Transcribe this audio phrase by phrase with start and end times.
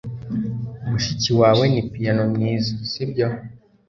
[0.89, 3.27] Mushiki wawe ni piyano mwiza, sibyo?